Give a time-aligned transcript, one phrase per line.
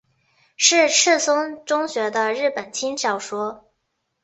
[0.57, 3.65] 是赤松中学的日本轻小说。